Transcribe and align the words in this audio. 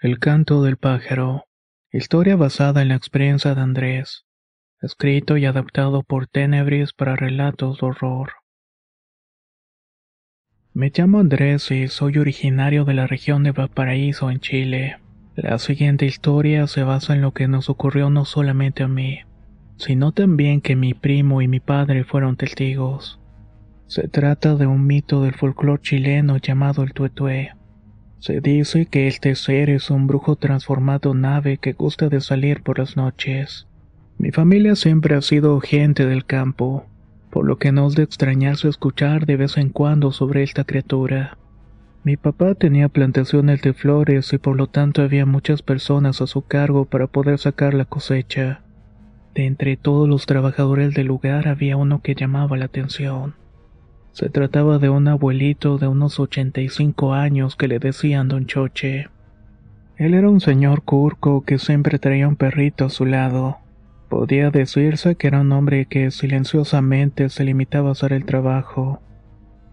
El 0.00 0.20
canto 0.20 0.62
del 0.62 0.76
pájaro. 0.76 1.46
Historia 1.90 2.36
basada 2.36 2.82
en 2.82 2.88
la 2.88 2.94
experiencia 2.94 3.56
de 3.56 3.62
Andrés. 3.62 4.26
Escrito 4.80 5.36
y 5.36 5.44
adaptado 5.44 6.04
por 6.04 6.28
Tenebris 6.28 6.92
para 6.92 7.16
relatos 7.16 7.80
de 7.80 7.86
horror. 7.88 8.30
Me 10.72 10.92
llamo 10.96 11.18
Andrés 11.18 11.72
y 11.72 11.88
soy 11.88 12.18
originario 12.18 12.84
de 12.84 12.94
la 12.94 13.08
región 13.08 13.42
de 13.42 13.50
Valparaíso, 13.50 14.30
en 14.30 14.38
Chile. 14.38 15.00
La 15.34 15.58
siguiente 15.58 16.06
historia 16.06 16.68
se 16.68 16.84
basa 16.84 17.16
en 17.16 17.20
lo 17.20 17.32
que 17.32 17.48
nos 17.48 17.68
ocurrió 17.68 18.08
no 18.08 18.24
solamente 18.24 18.84
a 18.84 18.88
mí, 18.88 19.22
sino 19.78 20.12
también 20.12 20.60
que 20.60 20.76
mi 20.76 20.94
primo 20.94 21.42
y 21.42 21.48
mi 21.48 21.58
padre 21.58 22.04
fueron 22.04 22.36
testigos. 22.36 23.18
Se 23.88 24.06
trata 24.06 24.54
de 24.54 24.68
un 24.68 24.86
mito 24.86 25.22
del 25.22 25.34
folclore 25.34 25.82
chileno 25.82 26.36
llamado 26.36 26.84
el 26.84 26.92
tuetué. 26.92 27.57
Se 28.20 28.40
dice 28.40 28.86
que 28.86 29.06
este 29.06 29.34
ser 29.36 29.70
es 29.70 29.90
un 29.90 30.08
brujo 30.08 30.34
transformado 30.34 31.14
nave 31.14 31.58
que 31.58 31.72
gusta 31.72 32.08
de 32.08 32.20
salir 32.20 32.62
por 32.62 32.80
las 32.80 32.96
noches. 32.96 33.68
Mi 34.18 34.32
familia 34.32 34.74
siempre 34.74 35.14
ha 35.14 35.22
sido 35.22 35.60
gente 35.60 36.04
del 36.04 36.24
campo, 36.24 36.84
por 37.30 37.46
lo 37.46 37.58
que 37.58 37.70
no 37.70 37.86
es 37.86 37.94
de 37.94 38.02
extrañarse 38.02 38.68
escuchar 38.68 39.24
de 39.24 39.36
vez 39.36 39.56
en 39.56 39.68
cuando 39.68 40.10
sobre 40.10 40.42
esta 40.42 40.64
criatura. 40.64 41.38
Mi 42.02 42.16
papá 42.16 42.54
tenía 42.54 42.88
plantaciones 42.88 43.62
de 43.62 43.72
flores 43.72 44.32
y 44.32 44.38
por 44.38 44.56
lo 44.56 44.66
tanto 44.66 45.02
había 45.02 45.24
muchas 45.24 45.62
personas 45.62 46.20
a 46.20 46.26
su 46.26 46.42
cargo 46.42 46.86
para 46.86 47.06
poder 47.06 47.38
sacar 47.38 47.74
la 47.74 47.84
cosecha. 47.84 48.62
De 49.34 49.46
entre 49.46 49.76
todos 49.76 50.08
los 50.08 50.26
trabajadores 50.26 50.94
del 50.94 51.06
lugar 51.06 51.46
había 51.46 51.76
uno 51.76 52.02
que 52.02 52.16
llamaba 52.16 52.56
la 52.56 52.64
atención. 52.64 53.34
Se 54.18 54.28
trataba 54.30 54.78
de 54.78 54.88
un 54.88 55.06
abuelito 55.06 55.78
de 55.78 55.86
unos 55.86 56.18
85 56.18 57.14
años 57.14 57.54
que 57.54 57.68
le 57.68 57.78
decían 57.78 58.26
Don 58.26 58.46
Choche. 58.46 59.06
Él 59.96 60.12
era 60.12 60.28
un 60.28 60.40
señor 60.40 60.82
curco 60.82 61.44
que 61.44 61.60
siempre 61.60 62.00
traía 62.00 62.26
un 62.26 62.34
perrito 62.34 62.86
a 62.86 62.90
su 62.90 63.06
lado. 63.06 63.58
Podía 64.08 64.50
decirse 64.50 65.14
que 65.14 65.28
era 65.28 65.42
un 65.42 65.52
hombre 65.52 65.86
que 65.86 66.10
silenciosamente 66.10 67.28
se 67.28 67.44
limitaba 67.44 67.90
a 67.90 67.92
hacer 67.92 68.12
el 68.12 68.24
trabajo. 68.24 69.00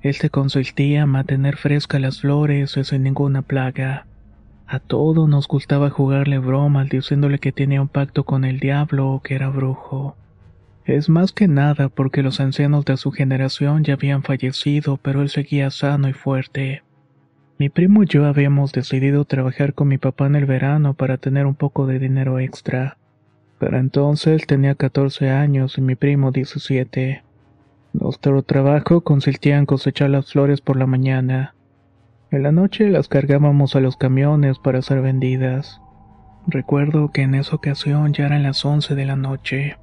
Este 0.03 0.29
consistía 0.29 1.01
en 1.01 1.09
mantener 1.09 1.57
frescas 1.57 1.99
las 1.99 2.21
flores 2.21 2.77
y 2.77 2.83
sin 2.83 3.01
ninguna 3.01 3.41
plaga. 3.41 4.05
A 4.67 4.77
todos 4.77 5.27
nos 5.27 5.47
gustaba 5.47 5.89
jugarle 5.89 6.37
bromas 6.37 6.87
diciéndole 6.87 7.39
que 7.39 7.51
tenía 7.51 7.81
un 7.81 7.87
pacto 7.87 8.25
con 8.25 8.45
el 8.45 8.59
diablo 8.59 9.09
o 9.09 9.23
que 9.23 9.33
era 9.33 9.49
brujo. 9.49 10.15
Es 10.85 11.09
más 11.09 11.31
que 11.31 11.47
nada 11.47 11.89
porque 11.89 12.21
los 12.21 12.39
ancianos 12.39 12.85
de 12.85 12.95
su 12.97 13.11
generación 13.11 13.83
ya 13.83 13.95
habían 13.95 14.21
fallecido, 14.21 14.97
pero 14.97 15.23
él 15.23 15.29
seguía 15.29 15.71
sano 15.71 16.07
y 16.07 16.13
fuerte. 16.13 16.83
Mi 17.57 17.69
primo 17.69 18.03
y 18.03 18.05
yo 18.05 18.25
habíamos 18.25 18.71
decidido 18.71 19.25
trabajar 19.25 19.73
con 19.73 19.87
mi 19.87 19.97
papá 19.97 20.27
en 20.27 20.35
el 20.35 20.45
verano 20.45 20.93
para 20.93 21.17
tener 21.17 21.47
un 21.47 21.55
poco 21.55 21.87
de 21.87 21.97
dinero 21.97 22.37
extra. 22.37 22.97
Pero 23.57 23.79
entonces 23.79 24.45
tenía 24.45 24.75
14 24.75 25.31
años 25.31 25.79
y 25.79 25.81
mi 25.81 25.95
primo 25.95 26.31
17. 26.31 27.23
Nuestro 27.93 28.43
trabajo 28.43 29.01
consistía 29.01 29.57
en 29.57 29.65
cosechar 29.65 30.11
las 30.11 30.31
flores 30.31 30.61
por 30.61 30.77
la 30.77 30.85
mañana. 30.85 31.55
En 32.29 32.43
la 32.43 32.51
noche 32.51 32.89
las 32.89 33.07
cargábamos 33.07 33.75
a 33.75 33.79
los 33.79 33.97
camiones 33.97 34.59
para 34.59 34.83
ser 34.83 35.01
vendidas. 35.01 35.81
Recuerdo 36.45 37.11
que 37.11 37.23
en 37.23 37.33
esa 37.33 37.55
ocasión 37.55 38.13
ya 38.13 38.27
eran 38.27 38.43
las 38.43 38.63
11 38.63 38.93
de 38.93 39.05
la 39.05 39.15
noche. 39.15 39.77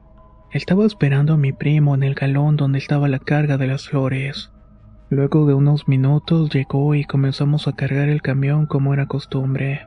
Estaba 0.53 0.85
esperando 0.85 1.33
a 1.33 1.37
mi 1.39 1.53
primo 1.53 1.95
en 1.95 2.03
el 2.03 2.15
galón 2.15 2.59
donde 2.59 2.79
estaba 2.79 3.09
la 3.09 3.19
carga 3.19 3.57
de 3.57 3.67
las 3.67 3.89
flores. 3.89 4.53
Luego 5.09 5.47
de 5.47 5.55
unos 5.55 5.89
minutos 5.89 6.51
llegó 6.51 6.95
y 6.95 7.07
comenzamos 7.07 7.69
a 7.69 7.73
cargar 7.73 8.11
el 8.11 8.21
camión 8.21 8.67
como 8.67 8.93
era 8.93 9.07
costumbre. 9.07 9.87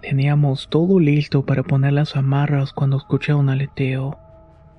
Teníamos 0.00 0.68
todo 0.68 0.98
listo 0.98 1.46
para 1.46 1.62
poner 1.62 1.92
las 1.92 2.16
amarras 2.16 2.72
cuando 2.72 2.96
escuché 2.96 3.32
un 3.32 3.48
aleteo. 3.48 4.18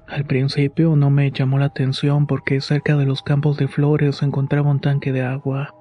Al 0.10 0.26
principio 0.26 0.98
no 0.98 1.10
me 1.10 1.32
llamó 1.32 1.58
la 1.58 1.68
atención 1.68 2.28
porque 2.28 2.60
cerca 2.60 2.98
de 2.98 3.06
los 3.06 3.22
campos 3.24 3.56
de 3.56 3.70
flores 3.70 4.18
se 4.18 4.26
encontraba 4.26 4.72
un 4.72 4.82
tanque 4.82 5.14
de 5.14 5.22
agua. 5.22 5.74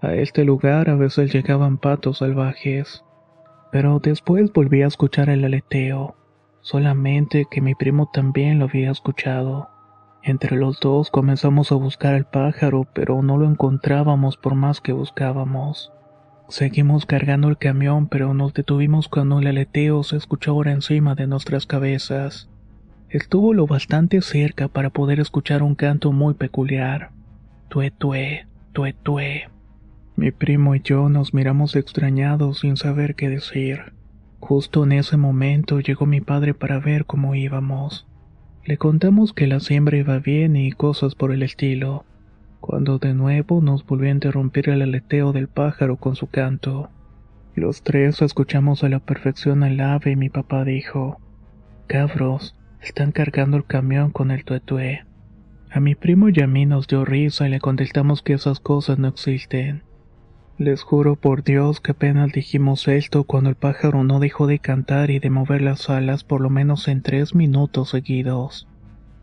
A 0.00 0.14
este 0.14 0.46
lugar 0.46 0.88
a 0.88 0.94
veces 0.94 1.34
llegaban 1.34 1.76
patos 1.76 2.18
salvajes. 2.18 3.04
Pero 3.72 4.00
después 4.02 4.50
volví 4.54 4.80
a 4.80 4.86
escuchar 4.86 5.28
el 5.28 5.44
aleteo 5.44 6.16
solamente 6.60 7.46
que 7.50 7.60
mi 7.60 7.74
primo 7.74 8.10
también 8.12 8.58
lo 8.58 8.66
había 8.66 8.90
escuchado. 8.90 9.68
Entre 10.22 10.56
los 10.56 10.80
dos 10.80 11.10
comenzamos 11.10 11.72
a 11.72 11.76
buscar 11.76 12.14
al 12.14 12.26
pájaro, 12.26 12.86
pero 12.92 13.22
no 13.22 13.38
lo 13.38 13.46
encontrábamos 13.46 14.36
por 14.36 14.54
más 14.54 14.80
que 14.80 14.92
buscábamos. 14.92 15.92
Seguimos 16.48 17.06
cargando 17.06 17.48
el 17.48 17.58
camión, 17.58 18.08
pero 18.08 18.34
nos 18.34 18.52
detuvimos 18.52 19.08
cuando 19.08 19.38
el 19.38 19.46
aleteo 19.46 20.02
se 20.02 20.16
escuchó 20.16 20.50
ahora 20.50 20.72
encima 20.72 21.14
de 21.14 21.26
nuestras 21.26 21.64
cabezas. 21.64 22.50
Estuvo 23.08 23.54
lo 23.54 23.66
bastante 23.66 24.20
cerca 24.20 24.68
para 24.68 24.90
poder 24.90 25.20
escuchar 25.20 25.62
un 25.62 25.74
canto 25.74 26.12
muy 26.12 26.34
peculiar. 26.34 27.10
Tue 27.68 27.90
tue, 27.90 28.46
tue 28.72 28.92
tue. 28.92 29.48
Mi 30.16 30.32
primo 30.32 30.74
y 30.74 30.80
yo 30.82 31.08
nos 31.08 31.32
miramos 31.32 31.76
extrañados 31.76 32.58
sin 32.58 32.76
saber 32.76 33.14
qué 33.14 33.28
decir. 33.28 33.92
Justo 34.40 34.84
en 34.84 34.92
ese 34.92 35.16
momento 35.16 35.80
llegó 35.80 36.06
mi 36.06 36.20
padre 36.20 36.54
para 36.54 36.80
ver 36.80 37.04
cómo 37.04 37.34
íbamos. 37.34 38.06
Le 38.64 38.78
contamos 38.78 39.32
que 39.32 39.46
la 39.46 39.60
siembra 39.60 39.96
iba 39.96 40.18
bien 40.18 40.56
y 40.56 40.72
cosas 40.72 41.14
por 41.14 41.30
el 41.30 41.42
estilo, 41.42 42.04
cuando 42.60 42.98
de 42.98 43.14
nuevo 43.14 43.60
nos 43.60 43.86
volvió 43.86 44.08
a 44.08 44.12
interrumpir 44.12 44.68
el 44.70 44.82
aleteo 44.82 45.32
del 45.32 45.48
pájaro 45.48 45.96
con 45.96 46.16
su 46.16 46.26
canto. 46.26 46.90
Los 47.54 47.82
tres 47.82 48.22
escuchamos 48.22 48.82
a 48.82 48.88
la 48.88 48.98
perfección 49.00 49.62
al 49.62 49.78
ave 49.80 50.12
y 50.12 50.16
mi 50.16 50.30
papá 50.30 50.64
dijo, 50.64 51.20
Cabros, 51.86 52.56
están 52.80 53.12
cargando 53.12 53.56
el 53.56 53.64
camión 53.64 54.10
con 54.10 54.30
el 54.30 54.44
tuetué. 54.44 55.04
A 55.70 55.80
mi 55.80 55.94
primo 55.94 56.28
y 56.28 56.40
a 56.40 56.46
nos 56.46 56.88
dio 56.88 57.04
risa 57.04 57.46
y 57.46 57.50
le 57.50 57.60
contestamos 57.60 58.22
que 58.22 58.32
esas 58.32 58.58
cosas 58.58 58.98
no 58.98 59.08
existen. 59.08 59.82
Les 60.60 60.82
juro 60.82 61.16
por 61.16 61.42
Dios 61.42 61.80
que 61.80 61.92
apenas 61.92 62.32
dijimos 62.32 62.86
esto 62.86 63.24
cuando 63.24 63.48
el 63.48 63.56
pájaro 63.56 64.04
no 64.04 64.20
dejó 64.20 64.46
de 64.46 64.58
cantar 64.58 65.10
y 65.10 65.18
de 65.18 65.30
mover 65.30 65.62
las 65.62 65.88
alas 65.88 66.22
por 66.22 66.42
lo 66.42 66.50
menos 66.50 66.86
en 66.86 67.00
tres 67.00 67.34
minutos 67.34 67.88
seguidos. 67.88 68.68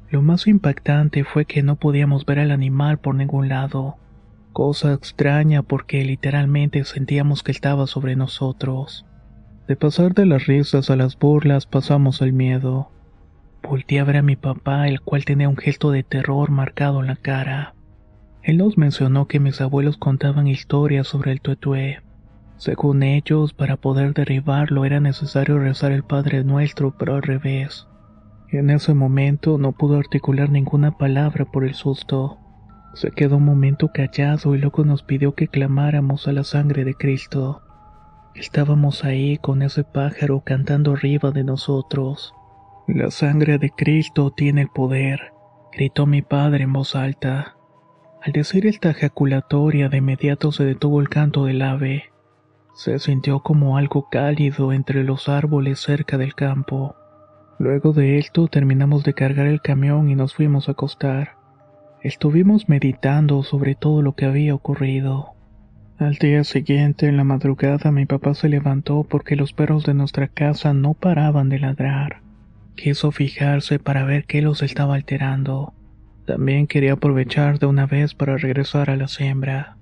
Lo 0.09 0.23
más 0.23 0.47
impactante 0.47 1.23
fue 1.23 1.45
que 1.45 1.61
no 1.61 1.75
podíamos 1.75 2.25
ver 2.25 2.39
al 2.39 2.49
animal 2.49 2.97
por 2.97 3.13
ningún 3.13 3.49
lado, 3.49 3.97
cosa 4.51 4.93
extraña 4.93 5.61
porque 5.61 6.03
literalmente 6.03 6.83
sentíamos 6.85 7.43
que 7.43 7.51
estaba 7.51 7.85
sobre 7.85 8.15
nosotros. 8.15 9.05
De 9.67 9.75
pasar 9.75 10.15
de 10.15 10.25
las 10.25 10.47
risas 10.47 10.89
a 10.89 10.95
las 10.95 11.19
burlas 11.19 11.67
pasamos 11.67 12.23
al 12.23 12.33
miedo. 12.33 12.89
Volté 13.61 13.99
a 13.99 14.05
ver 14.05 14.17
a 14.17 14.21
mi 14.23 14.37
papá, 14.37 14.87
el 14.87 15.01
cual 15.01 15.23
tenía 15.23 15.49
un 15.49 15.57
gesto 15.57 15.91
de 15.91 16.01
terror 16.01 16.49
marcado 16.49 16.99
en 17.01 17.05
la 17.05 17.15
cara. 17.15 17.75
Él 18.47 18.59
nos 18.59 18.77
mencionó 18.77 19.27
que 19.27 19.41
mis 19.41 19.59
abuelos 19.59 19.97
contaban 19.97 20.47
historias 20.47 21.05
sobre 21.05 21.33
el 21.33 21.41
tuetué. 21.41 21.99
Según 22.55 23.03
ellos, 23.03 23.51
para 23.51 23.75
poder 23.75 24.13
derribarlo 24.13 24.85
era 24.85 25.01
necesario 25.01 25.59
rezar 25.59 25.91
el 25.91 26.05
Padre 26.05 26.45
Nuestro, 26.45 26.95
pero 26.97 27.15
al 27.15 27.23
revés. 27.23 27.89
En 28.47 28.69
ese 28.69 28.93
momento 28.93 29.57
no 29.57 29.73
pudo 29.73 29.97
articular 29.97 30.49
ninguna 30.49 30.97
palabra 30.97 31.43
por 31.43 31.65
el 31.65 31.73
susto. 31.73 32.37
Se 32.93 33.11
quedó 33.11 33.35
un 33.35 33.43
momento 33.43 33.91
callado 33.93 34.55
y 34.55 34.59
luego 34.59 34.85
nos 34.85 35.03
pidió 35.03 35.35
que 35.35 35.49
clamáramos 35.49 36.29
a 36.29 36.31
la 36.31 36.45
sangre 36.45 36.85
de 36.85 36.93
Cristo. 36.93 37.63
Estábamos 38.33 39.03
ahí 39.03 39.37
con 39.39 39.61
ese 39.61 39.83
pájaro 39.83 40.41
cantando 40.45 40.93
arriba 40.93 41.31
de 41.31 41.43
nosotros. 41.43 42.33
La 42.87 43.11
sangre 43.11 43.57
de 43.57 43.71
Cristo 43.71 44.31
tiene 44.31 44.61
el 44.61 44.69
poder, 44.69 45.33
gritó 45.73 46.05
mi 46.05 46.21
padre 46.21 46.63
en 46.63 46.71
voz 46.71 46.95
alta. 46.95 47.56
Al 48.27 48.33
decir 48.33 48.67
esta 48.67 48.89
ejaculatoria, 48.89 49.87
de 49.87 49.99
inmediato 49.99 50.51
se 50.51 50.65
detuvo 50.65 50.99
el 50.99 51.07
canto 51.07 51.45
del 51.45 51.61
ave. 51.61 52.11
Se 52.75 52.99
sintió 52.99 53.39
como 53.39 53.77
algo 53.77 54.09
cálido 54.09 54.73
entre 54.73 55.05
los 55.05 55.29
árboles 55.29 55.79
cerca 55.79 56.17
del 56.17 56.35
campo. 56.35 56.97
Luego 57.57 57.93
de 57.93 58.17
esto 58.17 58.49
terminamos 58.49 59.05
de 59.05 59.13
cargar 59.13 59.47
el 59.47 59.61
camión 59.61 60.09
y 60.09 60.15
nos 60.15 60.33
fuimos 60.33 60.67
a 60.67 60.73
acostar. 60.73 61.37
Estuvimos 62.03 62.67
meditando 62.67 63.43
sobre 63.43 63.75
todo 63.75 64.01
lo 64.01 64.13
que 64.13 64.25
había 64.25 64.53
ocurrido. 64.53 65.29
Al 65.97 66.15
día 66.15 66.43
siguiente, 66.43 67.07
en 67.07 67.15
la 67.15 67.23
madrugada, 67.23 67.93
mi 67.93 68.05
papá 68.05 68.33
se 68.33 68.49
levantó 68.49 69.05
porque 69.05 69.37
los 69.37 69.53
perros 69.53 69.85
de 69.85 69.93
nuestra 69.93 70.27
casa 70.27 70.73
no 70.73 70.95
paraban 70.95 71.47
de 71.47 71.59
ladrar. 71.59 72.23
Quiso 72.75 73.11
fijarse 73.11 73.79
para 73.79 74.03
ver 74.03 74.25
qué 74.25 74.41
los 74.41 74.63
estaba 74.63 74.95
alterando. 74.95 75.76
También 76.27 76.67
quería 76.67 76.91
aprovechar 76.91 77.57
de 77.57 77.67
una 77.67 77.85
vez 77.85 78.13
para 78.13 78.35
regresar 78.35 78.89
a 78.89 78.97
la 78.97 79.07
siembra. 79.07 79.77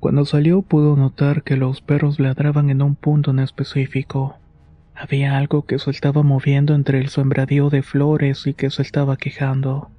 Cuando 0.00 0.26
salió 0.26 0.60
pudo 0.60 0.96
notar 0.96 1.42
que 1.42 1.56
los 1.56 1.80
perros 1.80 2.20
ladraban 2.20 2.68
en 2.68 2.82
un 2.82 2.94
punto 2.94 3.30
en 3.30 3.38
específico. 3.38 4.36
Había 4.94 5.38
algo 5.38 5.64
que 5.64 5.78
se 5.78 5.90
estaba 5.90 6.22
moviendo 6.22 6.74
entre 6.74 6.98
el 6.98 7.08
sembradío 7.08 7.70
de 7.70 7.80
flores 7.80 8.46
y 8.46 8.52
que 8.52 8.68
se 8.68 8.82
estaba 8.82 9.16
quejando. 9.16 9.90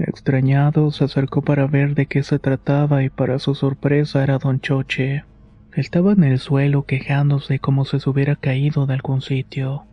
Extrañado, 0.00 0.90
se 0.90 1.04
acercó 1.04 1.40
para 1.40 1.68
ver 1.68 1.94
de 1.94 2.06
qué 2.06 2.24
se 2.24 2.40
trataba 2.40 3.04
y 3.04 3.08
para 3.08 3.38
su 3.38 3.54
sorpresa 3.54 4.24
era 4.24 4.38
don 4.38 4.58
Choche. 4.58 5.24
Estaba 5.72 6.14
en 6.14 6.24
el 6.24 6.40
suelo 6.40 6.84
quejándose 6.84 7.60
como 7.60 7.84
si 7.84 8.00
se 8.00 8.10
hubiera 8.10 8.34
caído 8.34 8.86
de 8.86 8.94
algún 8.94 9.22
sitio. 9.22 9.84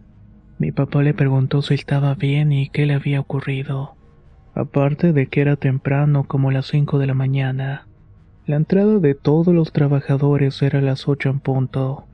Mi 0.58 0.72
papá 0.72 1.04
le 1.04 1.14
preguntó 1.14 1.62
si 1.62 1.75
estaba 1.75 2.16
bien 2.16 2.52
y 2.52 2.70
qué 2.70 2.88
le 2.88 2.96
había 2.96 3.20
ocurrido. 3.20 3.99
Aparte 4.54 5.13
de 5.13 5.28
que 5.28 5.42
era 5.42 5.56
temprano 5.56 6.25
como 6.25 6.51
las 6.51 6.68
cinco 6.68 7.00
de 7.00 7.07
la 7.07 7.13
mañana. 7.13 7.88
La 8.46 8.56
entrada 8.56 9.00
de 9.00 9.13
todos 9.13 9.54
los 9.54 9.72
trabajadores 9.72 10.62
era 10.62 10.80
a 10.80 10.81
las 10.81 11.07
ocho 11.07 11.30
en 11.30 11.40
punto. 11.40 12.06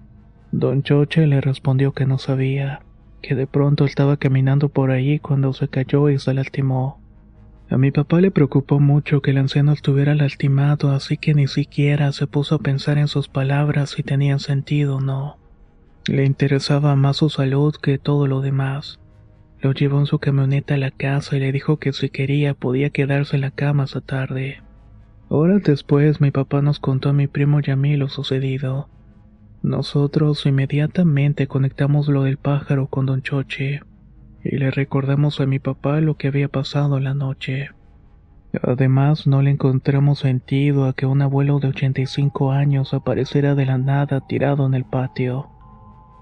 Don 0.51 0.83
Choche 0.83 1.27
le 1.27 1.41
respondió 1.41 1.93
que 1.93 2.05
no 2.05 2.17
sabía, 2.17 2.81
que 3.21 3.35
de 3.35 3.47
pronto 3.47 3.85
estaba 3.85 4.17
caminando 4.17 4.69
por 4.69 4.91
ahí 4.91 5.19
cuando 5.19 5.53
se 5.53 5.67
cayó 5.67 6.09
y 6.09 6.19
se 6.19 6.33
lastimó. 6.33 6.99
A 7.69 7.77
mi 7.77 7.91
papá 7.91 8.21
le 8.21 8.29
preocupó 8.29 8.79
mucho 8.79 9.21
que 9.21 9.31
el 9.31 9.39
anciano 9.39 9.71
estuviera 9.71 10.13
lastimado, 10.13 10.91
así 10.91 11.17
que 11.17 11.33
ni 11.33 11.47
siquiera 11.47 12.11
se 12.11 12.27
puso 12.27 12.55
a 12.55 12.59
pensar 12.59 12.97
en 12.99 13.07
sus 13.07 13.27
palabras 13.27 13.89
si 13.91 14.03
tenían 14.03 14.39
sentido 14.39 14.97
o 14.97 15.01
no. 15.01 15.37
Le 16.05 16.25
interesaba 16.25 16.95
más 16.95 17.17
su 17.17 17.29
salud 17.29 17.75
que 17.81 17.97
todo 17.97 18.27
lo 18.27 18.41
demás. 18.41 18.99
Lo 19.65 19.71
llevó 19.71 19.97
en 19.97 20.05
su 20.05 20.19
camioneta 20.19 20.75
a 20.75 20.77
la 20.77 20.91
casa 20.91 21.35
y 21.35 21.39
le 21.39 21.51
dijo 21.51 21.77
que 21.77 21.91
si 21.91 22.09
quería 22.09 22.53
podía 22.53 22.91
quedarse 22.91 23.37
en 23.37 23.41
la 23.41 23.49
cama 23.49 23.85
esa 23.85 23.99
tarde. 23.99 24.61
Horas 25.27 25.63
después 25.63 26.21
mi 26.21 26.29
papá 26.29 26.61
nos 26.61 26.79
contó 26.79 27.09
a 27.09 27.13
mi 27.13 27.25
primo 27.25 27.61
y 27.65 27.71
a 27.71 27.75
mí 27.75 27.97
lo 27.97 28.07
sucedido. 28.07 28.89
Nosotros 29.63 30.45
inmediatamente 30.45 31.47
conectamos 31.47 32.07
lo 32.09 32.21
del 32.21 32.37
pájaro 32.37 32.85
con 32.85 33.07
don 33.07 33.23
Choche 33.23 33.81
y 34.43 34.55
le 34.55 34.69
recordamos 34.69 35.41
a 35.41 35.47
mi 35.47 35.57
papá 35.57 35.99
lo 35.99 36.13
que 36.15 36.27
había 36.27 36.47
pasado 36.47 36.99
la 36.99 37.15
noche. 37.15 37.71
Además, 38.61 39.25
no 39.25 39.41
le 39.41 39.49
encontramos 39.49 40.19
sentido 40.19 40.85
a 40.85 40.93
que 40.93 41.07
un 41.07 41.23
abuelo 41.23 41.57
de 41.57 41.69
85 41.69 42.51
años 42.51 42.93
apareciera 42.93 43.55
de 43.55 43.65
la 43.65 43.79
nada 43.79 44.21
tirado 44.27 44.67
en 44.67 44.75
el 44.75 44.85
patio. 44.85 45.54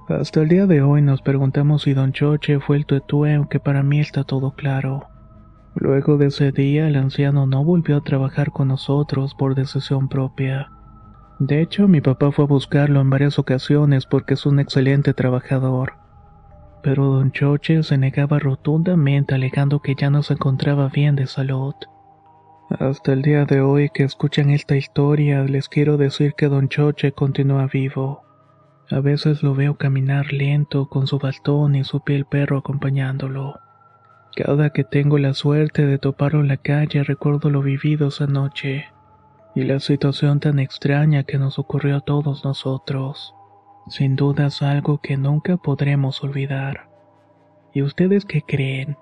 Hasta 0.10 0.42
el 0.42 0.50
día 0.50 0.66
de 0.66 0.82
hoy 0.82 1.02
nos 1.02 1.22
preguntamos 1.22 1.84
si 1.84 1.94
don 1.94 2.12
Choche 2.12 2.60
fue 2.60 2.78
el 2.78 2.86
tuetue, 2.86 3.36
aunque 3.36 3.60
para 3.60 3.84
mí 3.84 4.00
está 4.00 4.24
todo 4.24 4.52
claro. 4.52 5.08
Luego 5.76 6.18
de 6.18 6.28
ese 6.28 6.52
día, 6.52 6.88
el 6.88 6.96
anciano 6.96 7.48
no 7.48 7.64
volvió 7.64 7.98
a 7.98 8.04
trabajar 8.04 8.52
con 8.52 8.68
nosotros 8.68 9.34
por 9.34 9.56
decisión 9.56 10.10
propia. 10.10 10.70
De 11.40 11.62
hecho, 11.62 11.88
mi 11.88 12.02
papá 12.02 12.32
fue 12.32 12.46
a 12.46 12.48
buscarlo 12.48 13.02
en 13.02 13.10
varias 13.10 13.40
ocasiones 13.40 14.06
porque 14.06 14.36
es 14.36 14.46
un 14.46 14.60
excelente 14.60 15.14
trabajador 15.14 16.04
pero 16.84 17.06
don 17.06 17.32
Choche 17.32 17.82
se 17.82 17.98
negaba 17.98 18.38
rotundamente 18.38 19.34
alegando 19.34 19.80
que 19.80 19.96
ya 19.96 20.10
no 20.10 20.22
se 20.22 20.34
encontraba 20.34 20.90
bien 20.90 21.16
de 21.16 21.26
salud. 21.26 21.74
Hasta 22.70 23.14
el 23.14 23.22
día 23.22 23.46
de 23.46 23.62
hoy 23.62 23.90
que 23.90 24.04
escuchan 24.04 24.50
esta 24.50 24.76
historia 24.76 25.44
les 25.44 25.70
quiero 25.70 25.98
decir 25.98 26.34
que 26.34 26.50
don 26.50 26.68
Choche 26.68 27.14
continúa 27.14 27.68
vivo. 27.68 28.22
A 28.94 29.00
veces 29.00 29.42
lo 29.42 29.56
veo 29.56 29.76
caminar 29.76 30.32
lento 30.32 30.88
con 30.88 31.08
su 31.08 31.18
bastón 31.18 31.74
y 31.74 31.84
su 31.84 32.02
piel 32.02 32.26
perro 32.26 32.60
acompañándolo. 32.60 33.60
Cada 34.36 34.70
que 34.70 34.84
tengo 34.84 35.18
la 35.18 35.34
suerte 35.34 35.88
de 35.88 35.98
toparlo 35.98 36.42
en 36.42 36.48
la 36.48 36.58
calle 36.58 37.04
recuerdo 37.04 37.50
lo 37.50 37.64
vivido 37.64 38.10
esa 38.10 38.28
noche 38.28 38.86
y 39.56 39.64
la 39.64 39.80
situación 39.80 40.40
tan 40.40 40.60
extraña 40.60 41.24
que 41.24 41.40
nos 41.40 41.58
ocurrió 41.58 41.98
a 41.98 42.02
todos 42.02 42.46
nosotros. 42.46 43.34
Sin 43.88 44.16
duda 44.16 44.46
es 44.46 44.62
algo 44.62 45.00
que 45.02 45.18
nunca 45.18 45.58
podremos 45.58 46.24
olvidar. 46.24 46.88
¿Y 47.74 47.82
ustedes 47.82 48.26
qué 48.26 48.44
creen? 48.44 48.96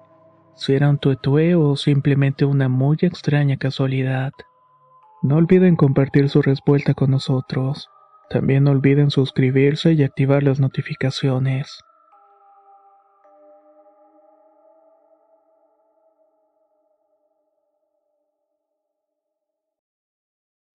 ¿Será 0.55 0.89
un 0.89 0.99
tuetue 0.99 1.55
o 1.55 1.75
simplemente 1.75 2.45
una 2.45 2.69
muy 2.69 2.97
extraña 3.01 3.57
casualidad? 3.57 4.31
No 5.21 5.35
olviden 5.35 5.75
compartir 5.75 6.29
su 6.29 6.41
respuesta 6.41 6.93
con 6.93 7.11
nosotros. 7.11 7.89
También 8.31 8.63
no 8.63 8.71
olviden 8.71 9.11
suscribirse 9.11 9.93
y 9.93 10.03
activar 10.03 10.43
las 10.43 10.59
notificaciones. 10.59 11.79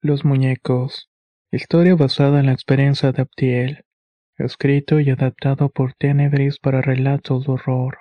Los 0.02 0.24
muñecos. 0.24 1.08
Historia 1.50 1.94
basada 1.94 2.40
en 2.40 2.46
la 2.46 2.52
experiencia 2.52 3.12
de 3.12 3.22
Abdiel 3.22 3.86
escrito 4.38 5.00
y 5.00 5.10
adaptado 5.10 5.70
por 5.70 5.94
Tenebris 5.94 6.58
para 6.58 6.82
relatos 6.82 7.46
de 7.46 7.52
horror. 7.52 7.98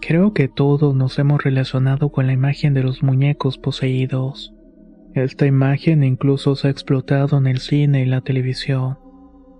Creo 0.00 0.32
que 0.32 0.48
todos 0.48 0.94
nos 0.94 1.18
hemos 1.18 1.42
relacionado 1.44 2.10
con 2.10 2.26
la 2.26 2.32
imagen 2.32 2.74
de 2.74 2.82
los 2.82 3.02
muñecos 3.02 3.58
poseídos. 3.58 4.52
Esta 5.14 5.46
imagen 5.46 6.04
incluso 6.04 6.54
se 6.54 6.68
ha 6.68 6.70
explotado 6.70 7.38
en 7.38 7.48
el 7.48 7.58
cine 7.58 8.02
y 8.02 8.06
la 8.06 8.20
televisión. 8.20 8.96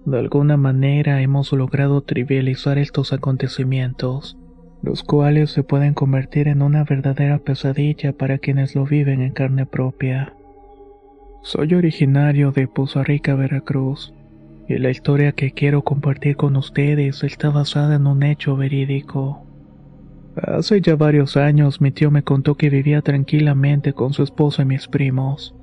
De 0.07 0.19
alguna 0.19 0.57
manera 0.57 1.21
hemos 1.23 1.53
logrado 1.53 2.03
trivializar 2.03 2.79
estos 2.79 3.13
acontecimientos, 3.13 4.39
los 4.83 5.03
cuales 5.03 5.51
se 5.51 5.65
pueden 5.65 5.93
convertir 5.93 6.47
en 6.49 6.63
una 6.63 6.85
verdadera 6.85 7.39
pesadilla 7.39 8.13
para 8.13 8.39
quienes 8.39 8.75
lo 8.75 8.85
viven 8.85 9.21
en 9.23 9.33
carne 9.33 9.67
propia. 9.67 10.35
Soy 11.43 11.75
originario 11.75 12.53
de 12.53 12.69
Poza 12.69 13.03
Rica, 13.03 13.35
Veracruz, 13.35 14.15
y 14.69 14.79
la 14.79 14.91
historia 14.91 15.33
que 15.33 15.51
quiero 15.51 15.83
compartir 15.83 16.37
con 16.37 16.57
ustedes 16.57 17.25
está 17.25 17.51
basada 17.51 17.97
en 17.97 18.07
un 18.07 18.23
hecho 18.23 18.57
verídico. 18.57 19.45
Hace 20.43 20.81
ya 20.81 20.97
varios 20.97 21.37
años 21.37 21.83
mi 21.83 21.91
tío 21.91 22.11
me 22.11 22.23
contó 22.23 22.55
que 22.55 22.71
vivía 22.71 23.03
tranquilamente 23.03 23.93
con 23.93 24.15
su 24.15 24.23
esposa 24.23 24.63
y 24.63 24.65
mis 24.65 24.89
primos. 24.89 25.55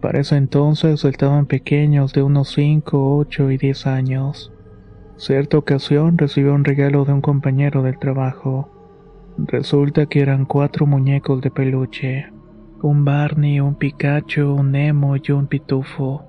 Para 0.00 0.20
ese 0.20 0.36
entonces 0.36 1.04
estaban 1.04 1.46
pequeños 1.46 2.12
de 2.12 2.22
unos 2.22 2.50
5, 2.52 3.16
8 3.16 3.50
y 3.50 3.58
10 3.58 3.86
años. 3.86 4.52
Cierta 5.16 5.58
ocasión 5.58 6.18
recibió 6.18 6.54
un 6.54 6.64
regalo 6.64 7.04
de 7.04 7.12
un 7.12 7.20
compañero 7.20 7.82
del 7.82 7.98
trabajo. 7.98 8.70
Resulta 9.38 10.06
que 10.06 10.20
eran 10.20 10.44
cuatro 10.44 10.86
muñecos 10.86 11.40
de 11.40 11.50
peluche. 11.50 12.26
Un 12.80 13.04
Barney, 13.04 13.60
un 13.60 13.74
Pikachu, 13.74 14.54
un 14.54 14.72
Nemo 14.72 15.16
y 15.16 15.32
un 15.32 15.48
Pitufo. 15.48 16.24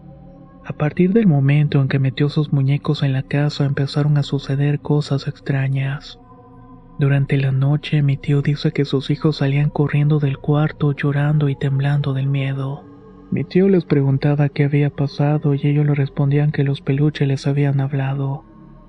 A 0.66 0.74
partir 0.74 1.14
del 1.14 1.28
momento 1.28 1.82
en 1.82 1.88
que 1.88 2.00
metió 2.00 2.30
sus 2.30 2.54
muñecos 2.54 3.04
en 3.04 3.14
la 3.14 3.24
casa 3.24 3.66
empezaron 3.66 4.18
a 4.18 4.24
suceder 4.24 4.80
cosas 4.80 5.28
extrañas. 5.28 6.20
Durante 7.00 7.38
la 7.38 7.52
noche 7.52 8.02
mi 8.02 8.18
tío 8.18 8.42
dice 8.42 8.72
que 8.72 8.86
sus 8.86 9.10
hijos 9.10 9.38
salían 9.38 9.70
corriendo 9.70 10.20
del 10.20 10.38
cuarto 10.38 10.92
llorando 10.92 11.50
y 11.50 11.56
temblando 11.56 12.14
del 12.14 12.28
miedo. 12.28 12.84
Mi 13.32 13.44
tío 13.44 13.68
les 13.68 13.84
preguntaba 13.84 14.50
qué 14.50 14.66
había 14.66 14.92
pasado 14.92 15.56
y 15.56 15.62
ellos 15.64 15.86
le 15.88 15.96
respondían 15.96 16.52
que 16.52 16.64
los 16.64 16.82
peluches 16.82 17.28
les 17.28 17.48
habían 17.48 17.80
hablado 17.80 18.46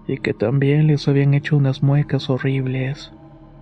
y 0.06 0.18
que 0.18 0.34
también 0.34 0.86
les 0.86 1.08
habían 1.08 1.32
hecho 1.32 1.56
unas 1.56 1.82
muecas 1.82 2.28
horribles. 2.28 3.12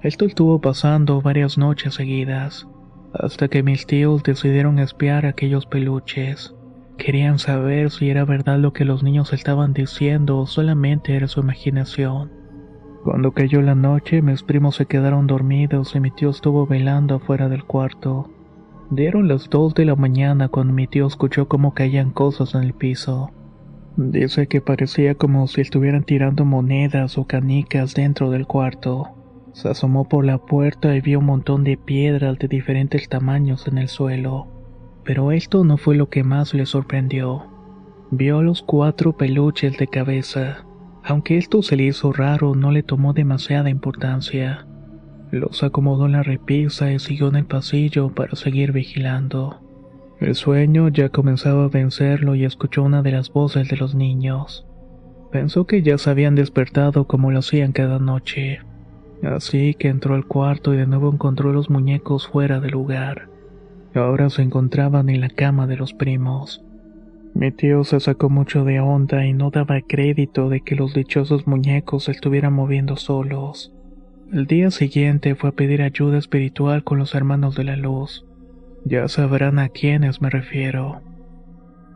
Esto 0.03 0.25
estuvo 0.25 0.61
pasando 0.61 1.23
varias 1.23 1.57
noches 1.57 1.95
seguidas, 1.95 2.67
hasta 3.15 3.47
que 3.47 3.63
mis 3.63 3.87
tíos 3.87 4.25
decidieron 4.25 4.81
espiar 4.81 5.25
aquellos 5.25 5.67
peluches. 5.67 6.53
Querían 6.99 7.39
saber 7.39 7.93
si 7.93 8.11
era 8.11 8.25
verdad 8.25 8.59
lo 8.59 8.73
que 8.73 8.85
los 8.85 9.05
niños 9.05 9.33
estaban 9.33 9.73
diciendo 9.73 10.39
o 10.39 10.47
solamente 10.49 11.15
era 11.15 11.29
su 11.29 11.41
imaginación. 11.41 12.42
Cuando 13.05 13.33
cayó 13.33 13.63
la 13.63 13.75
noche, 13.75 14.23
mis 14.23 14.45
primos 14.45 14.77
se 14.77 14.87
quedaron 14.87 15.27
dormidos 15.27 15.97
y 15.97 16.01
mi 16.01 16.13
tío 16.13 16.31
estuvo 16.31 16.67
velando 16.67 17.17
afuera 17.17 17.49
del 17.49 17.65
cuarto. 17.65 18.31
Dieron 18.91 19.27
las 19.27 19.51
dos 19.51 19.75
de 19.75 19.85
la 19.85 19.97
mañana 19.97 20.49
cuando 20.49 20.73
mi 20.73 20.87
tío 20.87 21.09
escuchó 21.09 21.49
cómo 21.49 21.75
caían 21.75 22.11
cosas 22.13 22.55
en 22.55 22.63
el 22.63 22.75
piso. 22.75 23.31
Dice 23.97 24.47
que 24.47 24.61
parecía 24.61 25.17
como 25.17 25.49
si 25.49 25.63
estuvieran 25.63 26.05
tirando 26.05 26.45
monedas 26.45 27.19
o 27.19 27.27
canicas 27.27 27.95
dentro 27.95 28.31
del 28.31 28.47
cuarto. 28.47 29.09
Se 29.53 29.69
asomó 29.69 30.09
por 30.09 30.25
la 30.25 30.39
puerta 30.39 30.95
y 30.95 31.01
vio 31.01 31.19
un 31.19 31.27
montón 31.27 31.65
de 31.65 31.77
piedras 31.77 32.39
de 32.39 32.47
diferentes 32.47 33.09
tamaños 33.09 33.67
en 33.67 33.79
el 33.79 33.89
suelo. 33.89 34.47
Pero 35.05 35.33
esto 35.33 35.65
no 35.65 35.77
fue 35.77 35.97
lo 35.97 36.09
que 36.09 36.23
más 36.23 36.55
le 36.55 36.67
sorprendió. 36.67 37.47
Vio 38.13 38.43
los 38.43 38.63
cuatro 38.63 39.17
peluches 39.17 39.77
de 39.77 39.89
cabeza. 39.89 40.65
Aunque 41.05 41.37
esto 41.37 41.63
se 41.63 41.77
le 41.77 41.85
hizo 41.85 42.13
raro, 42.13 42.55
no 42.55 42.71
le 42.71 42.83
tomó 42.83 43.13
demasiada 43.13 43.71
importancia. 43.71 44.67
Los 45.31 45.63
acomodó 45.63 46.07
en 46.07 46.13
la 46.13 46.23
repisa 46.23 46.93
y 46.93 46.99
siguió 46.99 47.29
en 47.29 47.37
el 47.37 47.45
pasillo 47.47 48.11
para 48.11 48.37
seguir 48.37 48.73
vigilando. 48.73 49.61
El 50.21 50.37
sueño 50.37 50.89
ya 50.89 51.09
comenzaba 51.09 51.65
a 51.65 51.69
vencerlo 51.69 52.37
y 52.37 52.45
escuchó 52.45 52.85
una 52.85 53.03
de 53.03 53.11
las 53.11 53.33
voces 53.33 53.69
de 53.69 53.77
los 53.77 53.95
niños. 53.95 54.65
Pensó 55.33 55.67
que 55.67 55.83
ya 55.83 55.99
se 55.99 56.11
habían 56.11 56.37
despertado 56.37 57.07
como 57.09 57.33
lo 57.33 57.41
hacían 57.41 57.73
cada 57.73 57.99
noche. 57.99 58.61
Así 59.25 59.75
que 59.75 59.89
entró 59.89 60.15
al 60.15 60.27
cuarto 60.27 60.75
y 60.75 60.77
de 60.77 60.87
nuevo 60.87 61.11
encontró 61.11 61.53
los 61.53 61.71
muñecos 61.71 62.29
fuera 62.29 62.61
del 62.61 62.73
lugar. 62.73 63.29
Ahora 63.95 64.31
se 64.31 64.43
encontraban 64.43 65.09
en 65.09 65.21
la 65.21 65.29
cama 65.29 65.67
de 65.67 65.77
los 65.77 65.93
primos. 65.93 66.63
Mi 67.35 67.51
tío 67.51 67.83
se 67.85 67.99
sacó 67.99 68.29
mucho 68.29 68.65
de 68.65 68.81
onda 68.81 69.25
y 69.25 69.33
no 69.33 69.51
daba 69.51 69.81
crédito 69.81 70.49
de 70.49 70.61
que 70.61 70.77
los 70.77 70.95
dichosos 70.95 71.47
muñecos 71.47 72.05
se 72.05 72.13
estuvieran 72.13 72.53
moviendo 72.53 72.97
solos. 72.97 73.73
El 74.33 74.47
día 74.47 74.71
siguiente 74.71 75.35
fue 75.35 75.51
a 75.51 75.53
pedir 75.53 75.83
ayuda 75.83 76.19
espiritual 76.19 76.85
con 76.85 76.99
los 76.99 77.15
hermanos 77.15 77.55
de 77.55 77.65
la 77.65 77.77
luz. 77.77 78.27
Ya 78.85 79.09
sabrán 79.09 79.59
a 79.59 79.69
quiénes 79.69 80.21
me 80.21 80.31
refiero. 80.31 81.01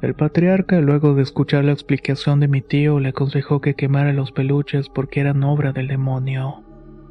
El 0.03 0.15
patriarca, 0.15 0.81
luego 0.81 1.15
de 1.15 1.23
escuchar 1.23 1.65
la 1.65 1.73
explicación 1.73 2.41
de 2.41 2.49
mi 2.49 2.61
tío, 2.61 3.01
le 3.01 3.09
aconsejó 3.09 3.61
que 3.61 3.75
quemara 3.75 4.13
los 4.13 4.33
peluches 4.33 4.89
porque 4.89 5.21
eran 5.21 5.43
obra 5.43 5.73
del 5.73 5.89
demonio. 5.89 6.63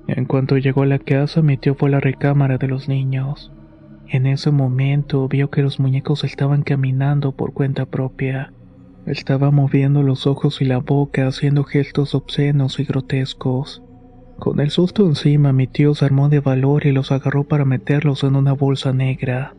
En 0.08 0.25
cuanto 0.25 0.58
llegó 0.58 0.84
a 0.84 0.86
la 0.88 1.00
casa, 1.00 1.41
mi 1.41 1.58
tío 1.58 1.75
fue 1.75 1.89
a 1.89 1.94
la 1.94 2.00
recámara 2.00 2.58
de 2.58 2.67
los 2.67 2.88
niños. 2.88 3.51
En 4.08 4.28
ese 4.28 4.52
momento 4.52 5.28
vio 5.28 5.50
que 5.50 5.64
los 5.64 5.80
muñecos 5.80 6.24
estaban 6.24 6.62
caminando 6.62 7.32
por 7.32 7.54
cuenta 7.54 7.86
propia. 7.86 8.54
Estaba 9.06 9.52
moviendo 9.52 10.04
los 10.04 10.28
ojos 10.28 10.62
y 10.62 10.66
la 10.66 10.78
boca 10.78 11.28
haciendo 11.28 11.64
gestos 11.64 12.14
obscenos 12.14 12.80
y 12.80 12.86
grotescos. 12.86 13.82
Con 14.38 14.60
el 14.60 14.70
susto 14.70 15.06
encima, 15.06 15.54
mi 15.54 15.66
tío 15.66 15.96
se 15.96 16.06
armó 16.06 16.30
de 16.30 16.40
valor 16.40 16.86
y 16.86 16.92
los 16.92 17.12
agarró 17.12 17.46
para 17.46 17.66
meterlos 17.66 18.24
en 18.24 18.36
una 18.36 18.54
bolsa 18.54 18.94
negra. 18.94 19.56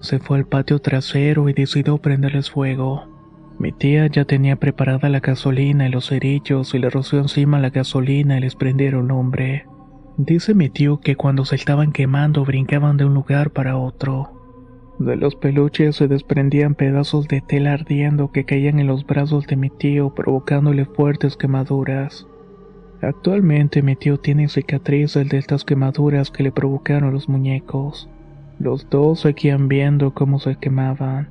Se 0.00 0.18
fue 0.18 0.38
al 0.38 0.46
patio 0.46 0.80
trasero 0.80 1.48
y 1.48 1.52
decidió 1.52 1.98
prenderles 1.98 2.50
fuego. 2.50 3.04
Mi 3.58 3.72
tía 3.72 4.06
ya 4.06 4.24
tenía 4.24 4.56
preparada 4.56 5.08
la 5.08 5.20
gasolina 5.20 5.86
y 5.86 5.90
los 5.90 6.08
cerillos 6.08 6.74
y 6.74 6.78
le 6.78 6.90
roció 6.90 7.20
encima 7.20 7.60
la 7.60 7.70
gasolina 7.70 8.36
y 8.36 8.40
les 8.40 8.54
prendieron 8.54 9.10
hombre. 9.10 9.66
Dice 10.18 10.54
mi 10.54 10.68
tío 10.68 11.00
que 11.00 11.16
cuando 11.16 11.46
se 11.46 11.56
estaban 11.56 11.90
quemando 11.90 12.44
brincaban 12.44 12.98
de 12.98 13.06
un 13.06 13.14
lugar 13.14 13.50
para 13.50 13.78
otro. 13.78 14.30
De 14.98 15.16
los 15.16 15.34
peluches 15.34 15.96
se 15.96 16.06
desprendían 16.06 16.74
pedazos 16.74 17.28
de 17.28 17.40
tela 17.40 17.72
ardiendo 17.72 18.30
que 18.30 18.44
caían 18.44 18.78
en 18.78 18.86
los 18.86 19.06
brazos 19.06 19.46
de 19.46 19.56
mi 19.56 19.70
tío 19.70 20.14
provocándole 20.14 20.84
fuertes 20.84 21.36
quemaduras. 21.36 22.26
Actualmente 23.00 23.82
mi 23.82 23.96
tío 23.96 24.18
tiene 24.18 24.48
cicatrices 24.48 25.28
de 25.28 25.38
estas 25.38 25.64
quemaduras 25.64 26.30
que 26.30 26.42
le 26.42 26.52
provocaron 26.52 27.12
los 27.12 27.28
muñecos. 27.28 28.08
Los 28.58 28.88
dos 28.90 29.20
seguían 29.20 29.66
viendo 29.66 30.12
cómo 30.12 30.38
se 30.38 30.56
quemaban. 30.56 31.30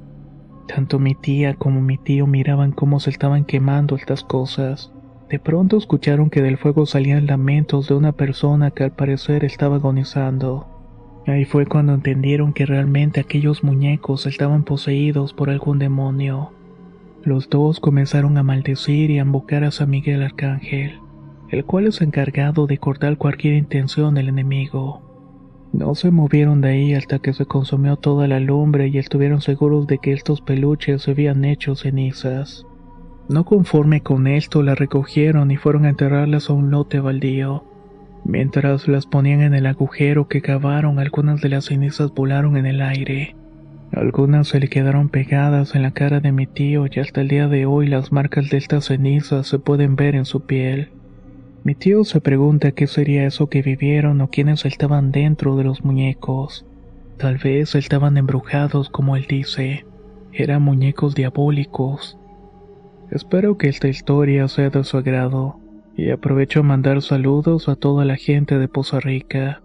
Tanto 0.68 0.98
mi 0.98 1.14
tía 1.14 1.54
como 1.54 1.82
mi 1.82 1.98
tío 1.98 2.26
miraban 2.26 2.72
cómo 2.72 3.00
se 3.00 3.12
estaban 3.12 3.46
quemando 3.46 3.96
estas 3.96 4.24
cosas. 4.24 4.92
De 5.32 5.40
pronto 5.40 5.78
escucharon 5.78 6.30
que 6.30 6.42
del 6.42 6.58
fuego 6.58 6.86
salían 6.86 7.26
lamentos 7.26 7.88
de 7.88 7.94
una 7.94 8.12
persona 8.12 8.72
que 8.72 8.84
al 8.84 8.92
parecer 8.92 9.46
estaba 9.46 9.78
agonizando. 9.78 10.68
Ahí 11.26 11.46
fue 11.46 11.66
cuando 11.66 11.94
entendieron 11.94 12.52
que 12.52 12.66
realmente 12.66 13.22
aquellos 13.22 13.64
muñecos 13.64 14.26
estaban 14.26 14.66
poseídos 14.66 15.32
por 15.34 15.50
algún 15.50 15.80
demonio. 15.80 16.52
Los 17.24 17.50
dos 17.50 17.80
comenzaron 17.80 18.38
a 18.38 18.44
maldecir 18.44 19.10
y 19.10 19.20
a 19.20 19.22
invocar 19.22 19.64
a 19.64 19.72
San 19.72 19.90
Miguel 19.90 20.22
Arcángel, 20.22 21.00
el 21.50 21.64
cual 21.64 21.88
es 21.88 22.02
encargado 22.02 22.68
de 22.68 22.78
cortar 22.78 23.16
cualquier 23.16 23.54
intención 23.54 24.16
del 24.16 24.28
enemigo. 24.28 25.02
No 25.72 25.96
se 25.96 26.12
movieron 26.12 26.60
de 26.60 26.72
ahí 26.72 26.94
hasta 26.94 27.20
que 27.20 27.32
se 27.32 27.46
consumió 27.46 27.96
toda 27.96 28.28
la 28.28 28.42
lumbre 28.42 28.90
y 28.90 28.98
estuvieron 28.98 29.40
seguros 29.40 29.88
de 29.88 29.98
que 30.00 30.12
estos 30.12 30.42
peluches 30.42 31.04
se 31.04 31.12
habían 31.12 31.46
hecho 31.46 31.76
cenizas. 31.78 32.66
No 33.32 33.46
conforme 33.46 34.02
con 34.02 34.28
esto, 34.28 34.62
la 34.62 34.76
recogieron 34.76 35.52
y 35.52 35.56
fueron 35.56 35.86
a 35.86 35.90
enterrarlas 35.90 36.50
a 36.50 36.54
un 36.54 36.70
lote 36.70 37.00
baldío. 37.00 37.64
Mientras 38.26 38.90
las 38.90 39.06
ponían 39.06 39.40
en 39.40 39.54
el 39.54 39.68
agujero 39.68 40.28
que 40.28 40.42
cavaron, 40.42 41.00
algunas 41.00 41.40
de 41.40 41.48
las 41.48 41.66
cenizas 41.66 42.14
volaron 42.14 42.58
en 42.58 42.66
el 42.66 42.82
aire. 42.82 43.38
Algunas 43.94 44.50
se 44.50 44.60
le 44.60 44.68
quedaron 44.68 45.08
pegadas 45.08 45.76
en 45.76 45.84
la 45.84 45.92
cara 45.92 46.20
de 46.20 46.34
mi 46.34 46.46
tío 46.46 46.88
y 46.92 47.00
hasta 47.00 47.22
el 47.22 47.30
día 47.30 47.48
de 47.48 47.66
hoy 47.66 47.88
las 47.88 48.12
marcas 48.12 48.50
de 48.50 48.58
estas 48.58 48.88
cenizas 48.88 49.48
se 49.48 49.60
pueden 49.60 49.96
ver 49.96 50.16
en 50.16 50.26
su 50.26 50.42
piel. 50.42 50.90
Mi 51.64 51.74
tío 51.74 52.04
se 52.04 52.20
pregunta 52.20 52.74
qué 52.74 52.86
sería 52.86 53.26
eso 53.26 53.48
que 53.48 53.62
vivieron 53.62 54.20
o 54.20 54.28
quiénes 54.28 54.66
estaban 54.66 55.14
dentro 55.14 55.56
de 55.56 55.64
los 55.64 55.86
muñecos. 55.86 56.66
Tal 57.16 57.38
vez 57.38 57.76
estaban 57.76 58.18
embrujados 58.18 58.90
como 58.90 59.16
él 59.16 59.26
dice. 59.30 59.86
Eran 60.34 60.64
muñecos 60.64 61.16
diabólicos. 61.16 62.18
Espero 63.12 63.58
que 63.58 63.68
esta 63.68 63.90
historia 63.90 64.48
sea 64.48 64.70
de 64.70 64.86
su 64.86 64.96
agrado 64.96 65.60
y 65.98 66.12
aprovecho 66.12 66.62
a 66.62 66.64
mandar 66.64 67.02
saludos 67.02 67.68
a 67.68 67.76
toda 67.76 68.06
la 68.06 68.16
gente 68.16 68.58
de 68.58 68.70
Poza 68.70 69.02
Rica. 69.02 69.62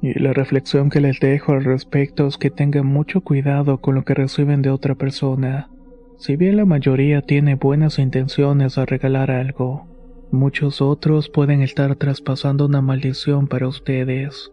Y 0.00 0.16
la 0.16 0.32
reflexión 0.32 0.88
que 0.88 1.00
les 1.00 1.18
dejo 1.18 1.54
al 1.54 1.64
respecto 1.64 2.28
es 2.28 2.38
que 2.38 2.50
tengan 2.50 2.86
mucho 2.86 3.20
cuidado 3.20 3.78
con 3.78 3.96
lo 3.96 4.04
que 4.04 4.14
reciben 4.14 4.62
de 4.62 4.70
otra 4.70 4.94
persona. 4.94 5.68
Si 6.18 6.36
bien 6.36 6.56
la 6.56 6.66
mayoría 6.66 7.20
tiene 7.20 7.56
buenas 7.56 7.98
intenciones 7.98 8.78
al 8.78 8.86
regalar 8.86 9.32
algo, 9.32 9.88
muchos 10.30 10.80
otros 10.80 11.28
pueden 11.28 11.62
estar 11.62 11.96
traspasando 11.96 12.66
una 12.66 12.80
maldición 12.80 13.48
para 13.48 13.66
ustedes. 13.66 14.52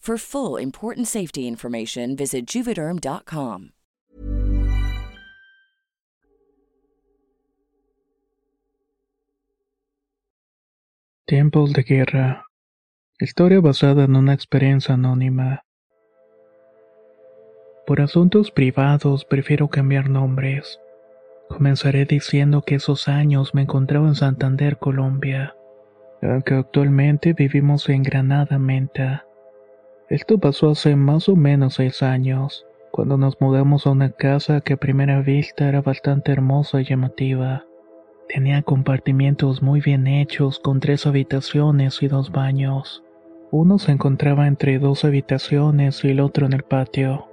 For 0.01 0.17
full 0.17 0.57
important 0.57 1.07
safety 1.07 1.47
information, 1.47 2.15
visit 2.15 2.47
juvederm.com. 2.47 3.69
Tiempos 11.27 11.73
de 11.73 11.83
guerra. 11.83 12.45
Historia 13.19 13.61
basada 13.61 14.05
en 14.05 14.15
una 14.15 14.33
experiencia 14.33 14.95
anónima. 14.95 15.61
Por 17.85 18.01
asuntos 18.01 18.49
privados 18.49 19.23
prefiero 19.23 19.67
cambiar 19.67 20.09
nombres. 20.09 20.79
Comenzaré 21.47 22.05
diciendo 22.05 22.63
que 22.63 22.73
esos 22.73 23.07
años 23.07 23.53
me 23.53 23.61
encontraba 23.61 24.07
en 24.07 24.15
Santander, 24.15 24.79
Colombia, 24.79 25.55
aunque 26.23 26.55
actualmente 26.55 27.33
vivimos 27.33 27.87
en 27.87 28.01
Granada, 28.01 28.57
Menta. 28.57 29.27
Esto 30.11 30.39
pasó 30.39 30.71
hace 30.71 30.97
más 30.97 31.29
o 31.29 31.37
menos 31.37 31.75
seis 31.75 32.03
años, 32.03 32.65
cuando 32.91 33.17
nos 33.17 33.39
mudamos 33.39 33.87
a 33.87 33.91
una 33.91 34.09
casa 34.11 34.59
que 34.59 34.73
a 34.73 34.77
primera 34.77 35.21
vista 35.21 35.69
era 35.69 35.81
bastante 35.81 36.33
hermosa 36.33 36.81
y 36.81 36.83
llamativa. 36.83 37.63
Tenía 38.27 38.61
compartimientos 38.61 39.61
muy 39.61 39.79
bien 39.79 40.07
hechos 40.07 40.59
con 40.59 40.81
tres 40.81 41.07
habitaciones 41.07 42.03
y 42.03 42.09
dos 42.09 42.33
baños. 42.33 43.05
Uno 43.51 43.79
se 43.79 43.93
encontraba 43.93 44.47
entre 44.47 44.79
dos 44.79 45.05
habitaciones 45.05 46.03
y 46.03 46.09
el 46.09 46.19
otro 46.19 46.45
en 46.45 46.51
el 46.51 46.63
patio. 46.63 47.29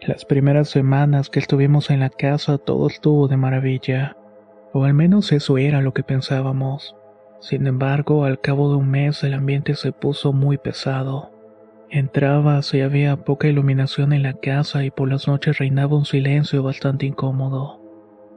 Las 0.00 0.24
primeras 0.24 0.68
semanas 0.68 1.28
que 1.28 1.40
estuvimos 1.40 1.90
en 1.90 1.98
la 1.98 2.10
casa 2.10 2.56
todo 2.56 2.86
estuvo 2.86 3.26
de 3.26 3.36
maravilla, 3.36 4.16
o 4.72 4.84
al 4.84 4.94
menos 4.94 5.32
eso 5.32 5.58
era 5.58 5.82
lo 5.82 5.92
que 5.92 6.04
pensábamos. 6.04 6.94
Sin 7.40 7.66
embargo, 7.66 8.24
al 8.24 8.40
cabo 8.40 8.70
de 8.70 8.76
un 8.76 8.92
mes 8.92 9.24
el 9.24 9.34
ambiente 9.34 9.74
se 9.74 9.90
puso 9.90 10.32
muy 10.32 10.56
pesado. 10.56 11.31
Entrabas 11.94 12.72
y 12.72 12.80
había 12.80 13.16
poca 13.16 13.48
iluminación 13.48 14.14
en 14.14 14.22
la 14.22 14.32
casa 14.32 14.82
y 14.82 14.90
por 14.90 15.10
las 15.10 15.28
noches 15.28 15.58
reinaba 15.58 15.94
un 15.94 16.06
silencio 16.06 16.62
bastante 16.62 17.04
incómodo. 17.04 17.82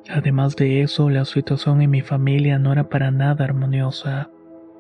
Además 0.09 0.57
de 0.57 0.81
eso, 0.81 1.09
la 1.09 1.23
situación 1.23 1.81
en 1.81 1.89
mi 1.89 2.01
familia 2.01 2.59
no 2.59 2.73
era 2.73 2.89
para 2.89 3.11
nada 3.11 3.45
armoniosa. 3.45 4.29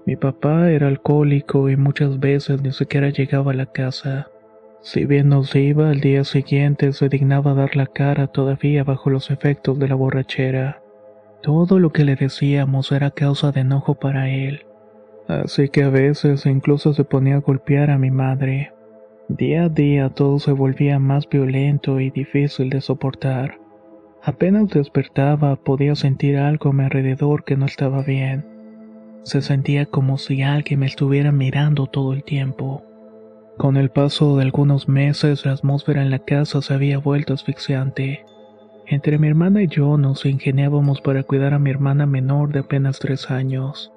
Mi 0.05 0.17
papá 0.17 0.69
era 0.71 0.89
alcohólico 0.89 1.69
y 1.69 1.77
muchas 1.77 2.19
veces 2.19 2.61
ni 2.63 2.73
siquiera 2.73 3.11
llegaba 3.11 3.53
a 3.53 3.55
la 3.55 3.65
casa. 3.65 4.27
Si 4.81 5.05
bien 5.05 5.29
nos 5.29 5.55
iba, 5.55 5.89
al 5.89 6.01
día 6.01 6.25
siguiente 6.25 6.91
se 6.91 7.07
dignaba 7.07 7.53
dar 7.53 7.77
la 7.77 7.87
cara 7.87 8.27
todavía 8.27 8.83
bajo 8.83 9.09
los 9.09 9.31
efectos 9.31 9.79
de 9.79 9.87
la 9.87 9.95
borrachera. 9.95 10.81
Todo 11.41 11.79
lo 11.79 11.93
que 11.93 12.03
le 12.03 12.17
decíamos 12.17 12.91
era 12.91 13.11
causa 13.11 13.53
de 13.53 13.61
enojo 13.61 13.95
para 13.95 14.29
él. 14.29 14.65
Así 15.27 15.69
que 15.69 15.83
a 15.83 15.89
veces 15.89 16.45
incluso 16.45 16.93
se 16.93 17.03
ponía 17.03 17.35
a 17.35 17.39
golpear 17.39 17.89
a 17.89 17.97
mi 17.97 18.11
madre. 18.11 18.71
Día 19.27 19.63
a 19.63 19.69
día 19.69 20.09
todo 20.09 20.37
se 20.37 20.51
volvía 20.51 20.99
más 20.99 21.27
violento 21.27 21.99
y 21.99 22.11
difícil 22.11 22.69
de 22.69 22.81
soportar. 22.81 23.57
Apenas 24.21 24.69
despertaba 24.69 25.55
podía 25.55 25.95
sentir 25.95 26.37
algo 26.37 26.69
a 26.69 26.73
mi 26.73 26.83
alrededor 26.83 27.43
que 27.43 27.57
no 27.57 27.65
estaba 27.65 28.03
bien. 28.03 28.45
Se 29.23 29.41
sentía 29.41 29.87
como 29.87 30.19
si 30.19 30.43
alguien 30.43 30.81
me 30.81 30.85
estuviera 30.85 31.31
mirando 31.31 31.87
todo 31.87 32.13
el 32.13 32.23
tiempo. 32.23 32.83
Con 33.57 33.77
el 33.77 33.89
paso 33.89 34.37
de 34.37 34.43
algunos 34.43 34.87
meses 34.87 35.45
la 35.45 35.53
atmósfera 35.53 36.03
en 36.03 36.11
la 36.11 36.19
casa 36.19 36.61
se 36.61 36.73
había 36.73 36.99
vuelto 36.99 37.33
asfixiante. 37.33 38.25
Entre 38.85 39.17
mi 39.17 39.27
hermana 39.27 39.63
y 39.63 39.67
yo 39.67 39.97
nos 39.97 40.25
ingeniábamos 40.27 41.01
para 41.01 41.23
cuidar 41.23 41.55
a 41.55 41.59
mi 41.59 41.71
hermana 41.71 42.05
menor 42.05 42.51
de 42.51 42.59
apenas 42.59 42.99
tres 42.99 43.31
años. 43.31 43.91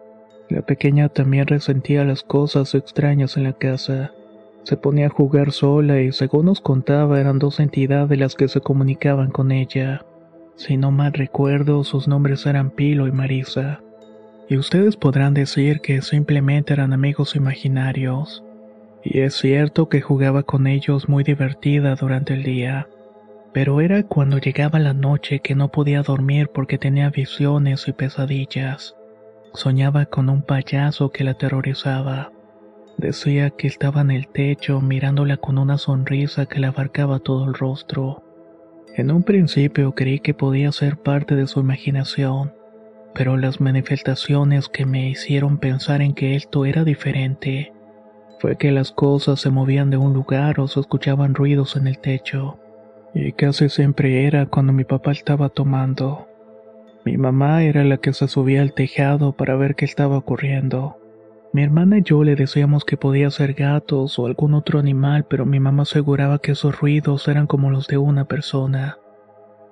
La 0.48 0.62
pequeña 0.62 1.10
también 1.10 1.46
resentía 1.46 2.04
las 2.04 2.22
cosas 2.22 2.74
extrañas 2.74 3.36
en 3.36 3.44
la 3.44 3.52
casa. 3.52 4.12
Se 4.62 4.76
ponía 4.76 5.06
a 5.06 5.10
jugar 5.10 5.52
sola 5.52 6.00
y 6.00 6.12
según 6.12 6.46
nos 6.46 6.60
contaba 6.60 7.20
eran 7.20 7.38
dos 7.38 7.60
entidades 7.60 8.18
las 8.18 8.34
que 8.34 8.48
se 8.48 8.60
comunicaban 8.60 9.30
con 9.30 9.52
ella. 9.52 10.04
Si 10.56 10.76
no 10.76 10.90
mal 10.90 11.12
recuerdo, 11.12 11.84
sus 11.84 12.08
nombres 12.08 12.46
eran 12.46 12.70
Pilo 12.70 13.06
y 13.06 13.12
Marisa. 13.12 13.80
Y 14.48 14.56
ustedes 14.56 14.96
podrán 14.96 15.34
decir 15.34 15.80
que 15.80 16.00
simplemente 16.00 16.72
eran 16.72 16.94
amigos 16.94 17.36
imaginarios. 17.36 18.42
Y 19.04 19.20
es 19.20 19.34
cierto 19.34 19.88
que 19.88 20.00
jugaba 20.00 20.42
con 20.42 20.66
ellos 20.66 21.08
muy 21.08 21.24
divertida 21.24 21.94
durante 21.94 22.34
el 22.34 22.42
día. 22.42 22.88
Pero 23.52 23.80
era 23.80 24.02
cuando 24.02 24.38
llegaba 24.38 24.78
la 24.78 24.94
noche 24.94 25.40
que 25.40 25.54
no 25.54 25.68
podía 25.68 26.02
dormir 26.02 26.48
porque 26.52 26.78
tenía 26.78 27.10
visiones 27.10 27.86
y 27.86 27.92
pesadillas. 27.92 28.97
Soñaba 29.54 30.06
con 30.06 30.28
un 30.28 30.42
payaso 30.42 31.10
que 31.10 31.24
la 31.24 31.32
aterrorizaba. 31.32 32.32
Decía 32.96 33.50
que 33.50 33.66
estaba 33.66 34.00
en 34.00 34.10
el 34.10 34.28
techo 34.28 34.80
mirándola 34.80 35.36
con 35.36 35.58
una 35.58 35.78
sonrisa 35.78 36.46
que 36.46 36.58
le 36.58 36.66
abarcaba 36.66 37.18
todo 37.20 37.46
el 37.46 37.54
rostro. 37.54 38.22
En 38.96 39.10
un 39.10 39.22
principio 39.22 39.94
creí 39.94 40.20
que 40.20 40.34
podía 40.34 40.72
ser 40.72 40.96
parte 40.96 41.36
de 41.36 41.46
su 41.46 41.60
imaginación, 41.60 42.52
pero 43.14 43.36
las 43.36 43.60
manifestaciones 43.60 44.68
que 44.68 44.86
me 44.86 45.08
hicieron 45.08 45.58
pensar 45.58 46.02
en 46.02 46.14
que 46.14 46.36
esto 46.36 46.64
era 46.64 46.84
diferente 46.84 47.72
fue 48.38 48.56
que 48.56 48.70
las 48.70 48.92
cosas 48.92 49.40
se 49.40 49.50
movían 49.50 49.90
de 49.90 49.96
un 49.96 50.12
lugar 50.12 50.60
o 50.60 50.68
se 50.68 50.80
escuchaban 50.80 51.34
ruidos 51.34 51.76
en 51.76 51.88
el 51.88 51.98
techo, 51.98 52.58
y 53.14 53.32
casi 53.32 53.68
siempre 53.68 54.26
era 54.26 54.46
cuando 54.46 54.72
mi 54.72 54.84
papá 54.84 55.12
estaba 55.12 55.48
tomando. 55.48 56.27
Mi 57.08 57.16
mamá 57.16 57.62
era 57.62 57.84
la 57.84 57.96
que 57.96 58.12
se 58.12 58.28
subía 58.28 58.60
al 58.60 58.74
tejado 58.74 59.32
para 59.32 59.56
ver 59.56 59.76
qué 59.76 59.86
estaba 59.86 60.18
ocurriendo. 60.18 60.98
Mi 61.54 61.62
hermana 61.62 61.96
y 61.96 62.02
yo 62.02 62.22
le 62.22 62.36
decíamos 62.36 62.84
que 62.84 62.98
podía 62.98 63.30
ser 63.30 63.54
gatos 63.54 64.18
o 64.18 64.26
algún 64.26 64.52
otro 64.52 64.78
animal, 64.78 65.24
pero 65.24 65.46
mi 65.46 65.58
mamá 65.58 65.84
aseguraba 65.84 66.38
que 66.38 66.52
esos 66.52 66.78
ruidos 66.78 67.26
eran 67.26 67.46
como 67.46 67.70
los 67.70 67.86
de 67.86 67.96
una 67.96 68.26
persona. 68.26 68.98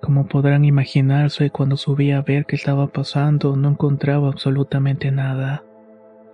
Como 0.00 0.26
podrán 0.28 0.64
imaginarse, 0.64 1.50
cuando 1.50 1.76
subía 1.76 2.16
a 2.16 2.22
ver 2.22 2.46
qué 2.46 2.56
estaba 2.56 2.86
pasando, 2.86 3.54
no 3.54 3.68
encontraba 3.68 4.28
absolutamente 4.28 5.10
nada. 5.10 5.62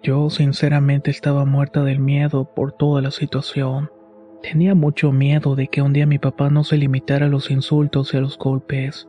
Yo 0.05 0.31
sinceramente 0.31 1.11
estaba 1.11 1.45
muerta 1.45 1.83
del 1.83 1.99
miedo 1.99 2.45
por 2.55 2.71
toda 2.71 3.03
la 3.03 3.11
situación. 3.11 3.91
Tenía 4.41 4.77
mucho 4.77 5.11
miedo 5.11 5.57
de 5.57 5.67
que 5.67 5.83
un 5.83 5.95
día 5.95 6.07
mi 6.07 6.21
papá 6.21 6.49
no 6.49 6.63
se 6.63 6.77
limitara 6.77 7.27
a 7.27 7.29
los 7.29 7.51
insultos 7.51 8.15
y 8.15 8.19
a 8.19 8.21
los 8.21 8.39
golpes. 8.39 9.09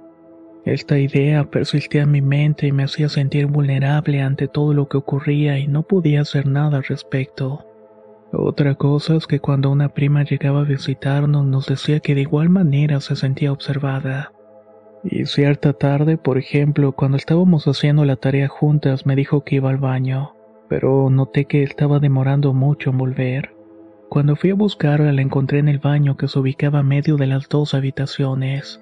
Esta 0.65 0.97
idea 0.97 1.43
persistía 1.43 2.03
en 2.03 2.11
mi 2.11 2.21
mente 2.21 2.67
y 2.67 2.71
me 2.71 2.83
hacía 2.83 3.09
sentir 3.09 3.47
vulnerable 3.47 4.21
ante 4.21 4.47
todo 4.47 4.73
lo 4.73 4.87
que 4.87 4.97
ocurría 4.97 5.59
y 5.59 5.67
no 5.67 5.83
podía 5.83 6.21
hacer 6.21 6.47
nada 6.47 6.77
al 6.77 6.83
respecto. 6.85 7.65
Otra 8.31 8.75
cosa 8.75 9.15
es 9.15 9.27
que 9.27 9.39
cuando 9.39 9.69
una 9.69 9.89
prima 9.89 10.23
llegaba 10.23 10.61
a 10.61 10.65
visitarnos 10.65 11.45
nos 11.45 11.67
decía 11.67 11.99
que 11.99 12.15
de 12.15 12.21
igual 12.21 12.49
manera 12.49 13.01
se 13.01 13.15
sentía 13.15 13.51
observada. 13.51 14.31
Y 15.03 15.25
cierta 15.25 15.73
tarde, 15.73 16.17
por 16.17 16.37
ejemplo, 16.37 16.93
cuando 16.93 17.17
estábamos 17.17 17.67
haciendo 17.67 18.05
la 18.05 18.15
tarea 18.15 18.47
juntas, 18.47 19.05
me 19.05 19.17
dijo 19.17 19.43
que 19.43 19.57
iba 19.57 19.69
al 19.69 19.77
baño, 19.77 20.33
pero 20.69 21.09
noté 21.09 21.43
que 21.43 21.61
estaba 21.61 21.99
demorando 21.99 22.53
mucho 22.53 22.89
en 22.89 22.97
volver. 22.97 23.53
Cuando 24.09 24.35
fui 24.35 24.51
a 24.51 24.55
buscarla 24.55 25.11
la 25.11 25.21
encontré 25.21 25.59
en 25.59 25.67
el 25.67 25.79
baño 25.79 26.15
que 26.15 26.27
se 26.29 26.39
ubicaba 26.39 26.79
a 26.79 26.83
medio 26.83 27.17
de 27.17 27.27
las 27.27 27.49
dos 27.49 27.73
habitaciones. 27.73 28.79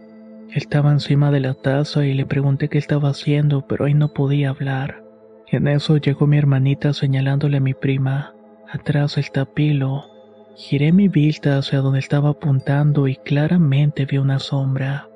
Estaba 0.54 0.92
encima 0.92 1.32
de 1.32 1.40
la 1.40 1.54
taza 1.54 2.06
y 2.06 2.14
le 2.14 2.26
pregunté 2.26 2.68
qué 2.68 2.78
estaba 2.78 3.10
haciendo, 3.10 3.66
pero 3.68 3.86
ahí 3.86 3.94
no 3.94 4.10
podía 4.10 4.50
hablar. 4.50 5.02
En 5.48 5.68
eso 5.68 5.96
llegó 5.96 6.28
mi 6.28 6.38
hermanita 6.38 6.94
señalándole 6.94 7.58
a 7.58 7.62
mi 7.62 7.74
prima. 7.74 8.34
Atrás 8.70 9.18
está 9.18 9.46
Pilo. 9.46 10.10
Giré 10.58 10.92
mi 10.92 11.08
vista 11.08 11.58
hacia 11.58 11.80
donde 11.80 12.00
estaba 12.00 12.30
apuntando 12.32 13.08
y 13.08 13.16
claramente 13.16 14.06
vi 14.06 14.18
una 14.18 14.40
sombra. 14.40 15.08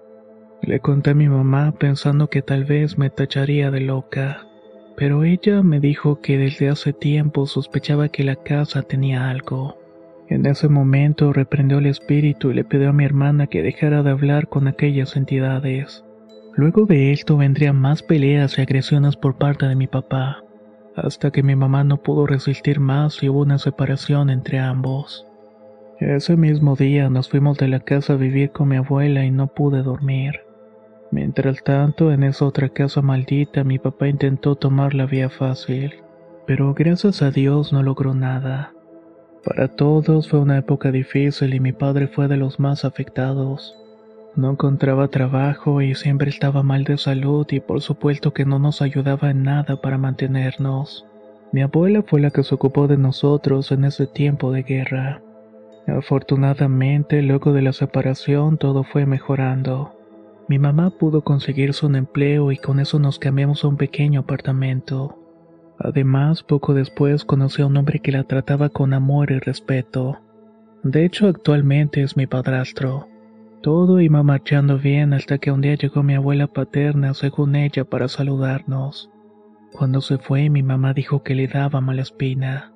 Le 0.62 0.80
conté 0.80 1.10
a 1.10 1.16
mi 1.16 1.28
mamá 1.28 1.74
pensando 1.74 2.30
que 2.30 2.42
tal 2.42 2.64
vez 2.64 2.98
me 2.98 3.10
tacharía 3.10 3.72
de 3.72 3.82
loca, 3.82 4.48
pero 4.96 5.26
ella 5.26 5.62
me 5.64 5.82
dijo 5.82 6.22
que 6.22 6.38
desde 6.38 6.70
hace 6.70 6.94
tiempo 6.94 7.46
sospechaba 7.46 8.08
que 8.08 8.24
la 8.24 8.38
casa 8.38 8.84
tenía 8.84 9.30
algo. 9.30 9.78
En 10.28 10.46
ese 10.46 10.70
momento 10.70 11.34
reprendió 11.34 11.78
el 11.78 11.86
espíritu 11.86 12.50
y 12.50 12.56
le 12.56 12.64
pidió 12.64 12.90
a 12.90 12.94
mi 12.94 13.06
hermana 13.06 13.48
que 13.48 13.62
dejara 13.62 14.02
de 14.02 14.10
hablar 14.10 14.48
con 14.48 14.68
aquellas 14.68 15.16
entidades. 15.16 16.04
Luego 16.56 16.86
de 16.86 17.12
esto 17.12 17.38
vendrían 17.38 17.80
más 17.80 18.02
peleas 18.02 18.58
y 18.58 18.62
agresiones 18.62 19.18
por 19.18 19.38
parte 19.38 19.68
de 19.68 19.76
mi 19.76 19.88
papá, 19.88 20.44
hasta 20.96 21.32
que 21.32 21.44
mi 21.44 21.56
mamá 21.56 21.84
no 21.84 21.98
pudo 21.98 22.26
resistir 22.26 22.80
más 22.80 23.22
y 23.22 23.30
hubo 23.30 23.42
una 23.42 23.60
separación 23.60 24.30
entre 24.30 24.60
ambos. 24.60 25.28
Ese 26.00 26.36
mismo 26.36 26.76
día 26.76 27.10
nos 27.10 27.30
fuimos 27.30 27.58
de 27.58 27.68
la 27.68 27.80
casa 27.80 28.14
a 28.14 28.18
vivir 28.18 28.52
con 28.52 28.70
mi 28.70 28.78
abuela 28.78 29.26
y 29.26 29.32
no 29.32 29.48
pude 29.48 29.84
dormir. 29.84 30.42
Mientras 31.12 31.64
tanto, 31.64 32.12
en 32.12 32.24
esa 32.24 32.46
otra 32.46 32.70
casa 32.70 33.02
maldita 33.02 33.64
mi 33.64 33.80
papá 33.80 34.08
intentó 34.08 34.56
tomar 34.56 34.94
la 34.94 35.06
vía 35.06 35.30
fácil, 35.30 35.94
pero 36.48 36.74
gracias 36.74 37.22
a 37.22 37.32
Dios 37.32 37.72
no 37.72 37.84
logró 37.84 38.14
nada. 38.14 38.75
Para 39.46 39.68
todos 39.68 40.28
fue 40.28 40.40
una 40.40 40.58
época 40.58 40.92
difícil 40.92 41.54
y 41.54 41.60
mi 41.60 41.72
padre 41.72 42.08
fue 42.08 42.28
de 42.28 42.36
los 42.36 42.60
más 42.60 42.84
afectados. 42.84 43.78
No 44.36 44.50
encontraba 44.50 45.08
trabajo 45.10 45.84
y 45.84 45.94
siempre 45.94 46.32
estaba 46.32 46.64
mal 46.64 46.84
de 46.84 46.98
salud 46.98 47.46
y 47.52 47.60
por 47.60 47.82
supuesto 47.82 48.34
que 48.34 48.44
no 48.44 48.58
nos 48.58 48.82
ayudaba 48.82 49.30
en 49.30 49.44
nada 49.44 49.80
para 49.82 50.00
mantenernos. 50.00 51.06
Mi 51.52 51.62
abuela 51.62 52.02
fue 52.02 52.22
la 52.22 52.32
que 52.32 52.42
se 52.42 52.56
ocupó 52.56 52.88
de 52.88 52.98
nosotros 52.98 53.72
en 53.72 53.86
ese 53.86 54.08
tiempo 54.08 54.52
de 54.52 54.64
guerra. 54.64 55.22
Afortunadamente, 55.86 57.22
luego 57.22 57.54
de 57.54 57.62
la 57.62 57.72
separación 57.72 58.58
todo 58.58 58.84
fue 58.84 59.06
mejorando. 59.06 59.94
Mi 60.48 60.58
mamá 60.58 60.90
pudo 60.90 61.24
conseguirse 61.24 61.86
un 61.86 61.96
empleo 61.96 62.52
y 62.52 62.58
con 62.58 62.80
eso 62.80 62.98
nos 62.98 63.20
cambiamos 63.20 63.64
a 63.64 63.68
un 63.68 63.78
pequeño 63.78 64.22
apartamento. 64.22 65.20
Además, 65.80 66.44
poco 66.44 66.74
después 66.74 67.26
conocí 67.26 67.62
a 67.62 67.68
un 67.68 67.78
hombre 67.78 68.00
que 68.00 68.12
la 68.12 68.24
trataba 68.24 68.70
con 68.70 68.94
amor 68.94 69.32
y 69.32 69.40
respeto. 69.40 70.20
De 70.84 71.06
hecho, 71.06 71.28
actualmente 71.28 72.02
es 72.02 72.16
mi 72.16 72.28
padrastro. 72.28 73.08
Todo 73.62 74.00
iba 74.00 74.22
marchando 74.24 74.78
bien 74.78 75.14
hasta 75.14 75.40
que 75.40 75.52
un 75.52 75.62
día 75.62 75.76
llegó 75.76 76.04
mi 76.04 76.14
abuela 76.14 76.48
paterna, 76.48 77.14
según 77.14 77.56
ella, 77.56 77.84
para 77.84 78.08
saludarnos. 78.08 79.10
Cuando 79.72 80.02
se 80.02 80.18
fue, 80.18 80.50
mi 80.50 80.64
mamá 80.64 80.94
dijo 80.94 81.24
que 81.24 81.36
le 81.36 81.48
daba 81.48 81.82
mala 81.82 82.04
espina. 82.04 82.72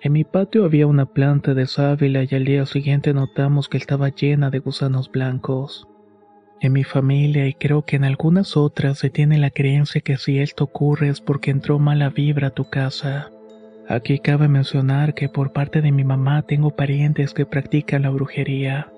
En 0.00 0.12
mi 0.12 0.22
patio 0.22 0.64
había 0.64 0.86
una 0.86 1.06
planta 1.06 1.54
de 1.54 1.66
sábila 1.66 2.22
y 2.22 2.34
al 2.34 2.44
día 2.44 2.66
siguiente 2.66 3.12
notamos 3.12 3.68
que 3.68 3.78
estaba 3.78 4.10
llena 4.10 4.50
de 4.50 4.60
gusanos 4.60 5.10
blancos. 5.10 5.88
En 6.60 6.72
mi 6.72 6.82
familia 6.82 7.46
y 7.46 7.54
creo 7.54 7.82
que 7.82 7.96
en 7.96 8.04
algunas 8.04 8.56
otras 8.56 8.98
se 8.98 9.10
tiene 9.10 9.38
la 9.38 9.50
creencia 9.50 10.00
que 10.00 10.16
si 10.16 10.40
esto 10.40 10.64
ocurre 10.64 11.08
es 11.08 11.20
porque 11.20 11.52
entró 11.52 11.78
mala 11.78 12.10
vibra 12.10 12.48
a 12.48 12.50
tu 12.50 12.68
casa. 12.68 13.30
Aquí 13.88 14.18
cabe 14.18 14.48
mencionar 14.48 15.14
que 15.14 15.28
por 15.28 15.52
parte 15.52 15.80
de 15.82 15.92
mi 15.92 16.02
mamá 16.02 16.42
tengo 16.42 16.70
parientes 16.70 17.32
que 17.32 17.46
practican 17.46 18.02
la 18.02 18.10
brujería, 18.10 18.88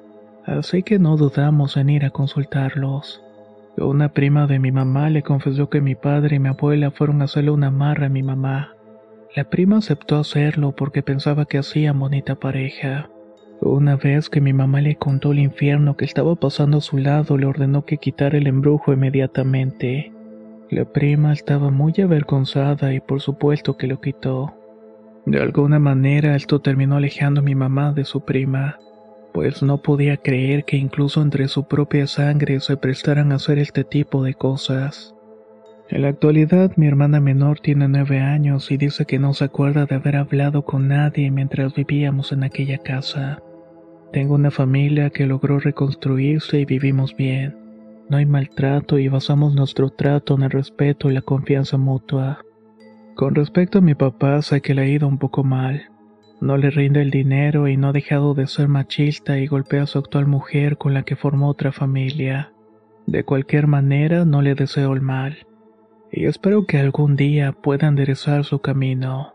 así 0.46 0.82
que 0.82 0.98
no 0.98 1.16
dudamos 1.16 1.76
en 1.76 1.90
ir 1.90 2.04
a 2.06 2.10
consultarlos. 2.10 3.22
Una 3.76 4.08
prima 4.08 4.46
de 4.46 4.58
mi 4.58 4.72
mamá 4.72 5.10
le 5.10 5.22
confesó 5.22 5.68
que 5.68 5.80
mi 5.80 5.94
padre 5.94 6.36
y 6.36 6.38
mi 6.38 6.48
abuela 6.48 6.90
fueron 6.90 7.20
a 7.20 7.26
hacerle 7.26 7.50
una 7.50 7.68
amarra 7.68 8.06
a 8.06 8.10
mi 8.10 8.22
mamá. 8.22 8.74
La 9.36 9.44
prima 9.44 9.78
aceptó 9.78 10.18
hacerlo 10.18 10.72
porque 10.72 11.02
pensaba 11.02 11.44
que 11.44 11.58
hacían 11.58 11.98
bonita 11.98 12.34
pareja. 12.34 13.10
Una 13.62 13.96
vez 13.96 14.30
que 14.30 14.40
mi 14.40 14.54
mamá 14.54 14.80
le 14.80 14.96
contó 14.96 15.32
el 15.32 15.38
infierno 15.38 15.94
que 15.94 16.06
estaba 16.06 16.34
pasando 16.34 16.78
a 16.78 16.80
su 16.80 16.96
lado, 16.96 17.36
le 17.36 17.44
ordenó 17.44 17.84
que 17.84 17.98
quitara 17.98 18.38
el 18.38 18.46
embrujo 18.46 18.90
inmediatamente. 18.94 20.12
La 20.70 20.86
prima 20.86 21.34
estaba 21.34 21.70
muy 21.70 21.92
avergonzada 22.02 22.94
y 22.94 23.00
por 23.00 23.20
supuesto 23.20 23.76
que 23.76 23.86
lo 23.86 24.00
quitó. 24.00 24.54
De 25.26 25.40
alguna 25.40 25.78
manera 25.78 26.36
esto 26.36 26.60
terminó 26.60 26.96
alejando 26.96 27.40
a 27.40 27.44
mi 27.44 27.54
mamá 27.54 27.92
de 27.92 28.06
su 28.06 28.22
prima, 28.22 28.78
pues 29.34 29.62
no 29.62 29.82
podía 29.82 30.16
creer 30.16 30.64
que 30.64 30.78
incluso 30.78 31.20
entre 31.20 31.46
su 31.46 31.68
propia 31.68 32.06
sangre 32.06 32.60
se 32.60 32.78
prestaran 32.78 33.30
a 33.30 33.34
hacer 33.34 33.58
este 33.58 33.84
tipo 33.84 34.24
de 34.24 34.32
cosas. 34.32 35.14
En 35.90 36.02
la 36.02 36.08
actualidad 36.08 36.72
mi 36.76 36.86
hermana 36.86 37.20
menor 37.20 37.60
tiene 37.60 37.88
nueve 37.88 38.20
años 38.20 38.70
y 38.70 38.78
dice 38.78 39.04
que 39.04 39.18
no 39.18 39.34
se 39.34 39.44
acuerda 39.44 39.84
de 39.84 39.96
haber 39.96 40.16
hablado 40.16 40.62
con 40.62 40.88
nadie 40.88 41.30
mientras 41.30 41.74
vivíamos 41.74 42.32
en 42.32 42.44
aquella 42.44 42.78
casa. 42.78 43.42
Tengo 44.12 44.34
una 44.34 44.50
familia 44.50 45.10
que 45.10 45.26
logró 45.26 45.60
reconstruirse 45.60 46.58
y 46.58 46.64
vivimos 46.64 47.14
bien. 47.14 47.56
No 48.08 48.16
hay 48.16 48.26
maltrato 48.26 48.98
y 48.98 49.06
basamos 49.06 49.54
nuestro 49.54 49.90
trato 49.90 50.34
en 50.34 50.42
el 50.42 50.50
respeto 50.50 51.10
y 51.10 51.14
la 51.14 51.22
confianza 51.22 51.76
mutua. 51.76 52.44
Con 53.14 53.36
respecto 53.36 53.78
a 53.78 53.82
mi 53.82 53.94
papá, 53.94 54.42
sé 54.42 54.62
que 54.62 54.74
le 54.74 54.82
ha 54.82 54.86
ido 54.86 55.06
un 55.06 55.18
poco 55.18 55.44
mal. 55.44 55.82
No 56.40 56.56
le 56.56 56.70
rinde 56.70 57.02
el 57.02 57.10
dinero 57.10 57.68
y 57.68 57.76
no 57.76 57.88
ha 57.88 57.92
dejado 57.92 58.34
de 58.34 58.48
ser 58.48 58.66
machista 58.66 59.38
y 59.38 59.46
golpea 59.46 59.84
a 59.84 59.86
su 59.86 59.98
actual 59.98 60.26
mujer 60.26 60.76
con 60.76 60.92
la 60.92 61.04
que 61.04 61.14
formó 61.14 61.48
otra 61.48 61.70
familia. 61.70 62.52
De 63.06 63.22
cualquier 63.22 63.68
manera, 63.68 64.24
no 64.24 64.42
le 64.42 64.56
deseo 64.56 64.92
el 64.92 65.02
mal. 65.02 65.46
Y 66.10 66.24
espero 66.24 66.66
que 66.66 66.78
algún 66.78 67.14
día 67.14 67.52
pueda 67.52 67.86
enderezar 67.86 68.44
su 68.44 68.58
camino. 68.58 69.34